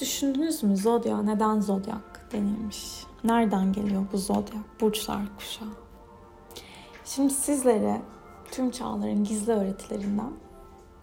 [0.00, 3.04] Düşündünüz mü zodya neden zodyak denilmiş?
[3.24, 4.80] Nereden geliyor bu zodyak?
[4.80, 5.68] Burçlar kuşağı.
[7.04, 8.02] Şimdi sizlere
[8.50, 10.32] tüm çağların gizli öğretilerinden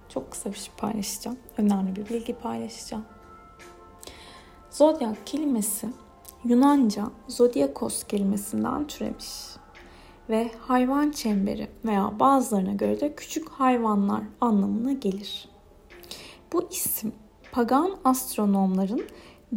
[0.09, 1.37] çok kısa bir şey paylaşacağım.
[1.57, 3.05] Önemli bir bilgi paylaşacağım.
[4.69, 5.89] Zodyak kelimesi
[6.45, 9.33] Yunanca zodiakos kelimesinden türemiş
[10.29, 15.49] ve hayvan çemberi veya bazılarına göre de küçük hayvanlar anlamına gelir.
[16.53, 17.13] Bu isim
[17.51, 19.05] pagan astronomların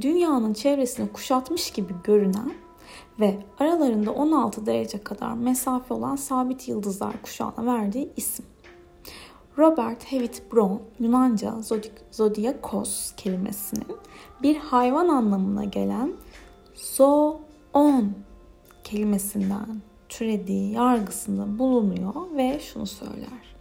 [0.00, 2.52] dünyanın çevresini kuşatmış gibi görünen
[3.20, 8.45] ve aralarında 16 derece kadar mesafe olan sabit yıldızlar kuşağına verdiği isim.
[9.58, 11.54] Robert Hewitt Brown Yunanca
[12.10, 13.96] zodiakos kelimesinin
[14.42, 16.12] bir hayvan anlamına gelen
[16.74, 18.12] zoon
[18.84, 23.56] kelimesinden türediği yargısında bulunuyor ve şunu söyler.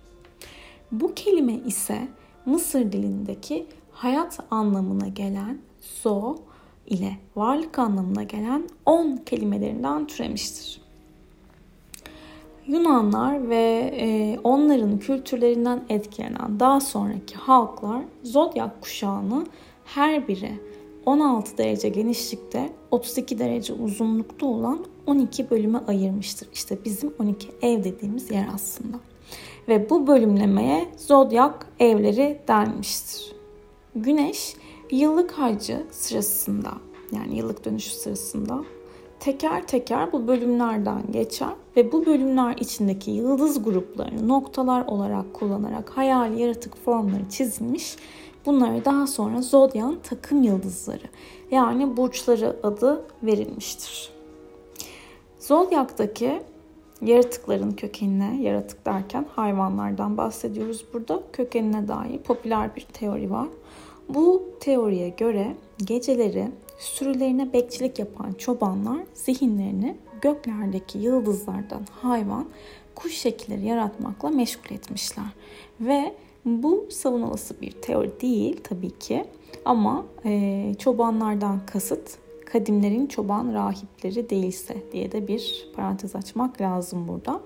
[0.91, 2.07] Bu kelime ise
[2.45, 3.67] Mısır dilindeki
[3.99, 5.58] hayat anlamına gelen
[6.03, 6.35] zo
[6.88, 10.82] ile varlık anlamına gelen on kelimelerinden türemiştir.
[12.68, 19.46] Yunanlar ve e, onların kültürlerinden etkilenen daha sonraki halklar zodyak kuşağını
[19.85, 20.51] her biri
[21.05, 26.49] 16 derece genişlikte, 32 derece uzunlukta olan 12 bölüme ayırmıştır.
[26.54, 28.98] İşte bizim 12 ev dediğimiz yer aslında.
[29.68, 33.38] Ve bu bölümlemeye zodyak evleri denmiştir.
[33.95, 34.55] Güneş
[34.91, 36.71] yıllık hacı sırasında
[37.12, 38.63] yani yıllık dönüşü sırasında
[39.20, 46.41] teker teker bu bölümlerden geçer ve bu bölümler içindeki yıldız gruplarını noktalar olarak kullanarak hayali
[46.41, 47.95] yaratık formları çizilmiş.
[48.45, 51.07] Bunlara daha sonra zodyan takım yıldızları
[51.51, 54.12] yani burçları adı verilmiştir.
[55.40, 56.41] Zodyak'taki
[57.01, 61.23] yaratıkların kökenine, yaratık derken hayvanlardan bahsediyoruz burada.
[61.33, 63.47] Kökenine dair popüler bir teori var.
[64.09, 72.45] Bu teoriye göre geceleri sürülerine bekçilik yapan çobanlar zihinlerini göklerdeki yıldızlardan hayvan,
[72.95, 75.25] kuş şekilleri yaratmakla meşgul etmişler.
[75.81, 76.15] Ve
[76.45, 79.25] bu savunulası bir teori değil tabii ki
[79.65, 82.17] ama e, çobanlardan kasıt
[82.51, 87.41] kadimlerin çoban rahipleri değilse diye de bir parantez açmak lazım burada.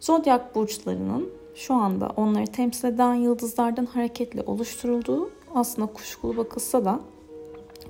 [0.00, 7.00] Zodyak burçlarının şu anda onları temsil eden yıldızlardan hareketle oluşturulduğu aslında kuşkulu bakılsa da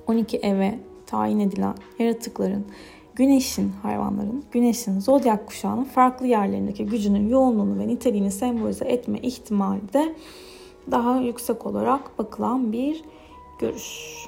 [0.07, 2.65] 12 eve tayin edilen yaratıkların
[3.15, 10.15] güneşin, hayvanların, güneşin zodyak kuşağının farklı yerlerindeki gücünün yoğunluğunu ve niteliğini sembolize etme ihtimali de
[10.91, 13.03] daha yüksek olarak bakılan bir
[13.59, 14.27] görüş.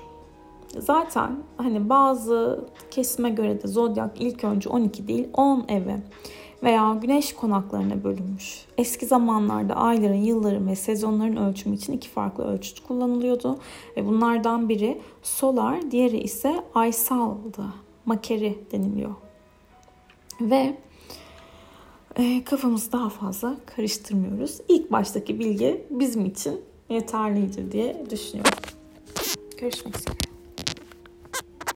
[0.81, 5.97] Zaten hani bazı kesime göre de zodyak ilk önce 12 değil 10 eve
[6.63, 8.65] veya güneş konaklarına bölünmüş.
[8.77, 13.57] Eski zamanlarda ayların, yılların ve sezonların ölçümü için iki farklı ölçüt kullanılıyordu.
[13.97, 17.65] Ve bunlardan biri solar, diğeri ise aysaldı.
[18.05, 19.15] Makeri deniliyor.
[20.41, 20.77] Ve
[22.15, 24.61] e, kafamızı daha fazla karıştırmıyoruz.
[24.67, 28.59] İlk baştaki bilgi bizim için yeterlidir diye düşünüyorum.
[29.57, 30.32] Görüşmek üzere.